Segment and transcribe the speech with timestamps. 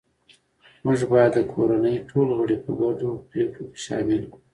[0.85, 4.43] موږ باید د کورنۍ ټول غړي په ګډو پریکړو کې شامل کړو